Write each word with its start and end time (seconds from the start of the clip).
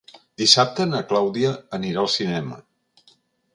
Dissabte 0.41 0.87
na 0.93 1.01
Clàudia 1.11 1.53
anirà 1.79 2.03
al 2.07 2.11
cinema. 2.17 2.61